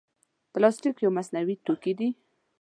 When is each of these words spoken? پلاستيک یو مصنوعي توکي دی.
پلاستيک 0.53 0.95
یو 1.03 1.11
مصنوعي 1.17 1.55
توکي 1.65 1.93
دی. 1.99 2.09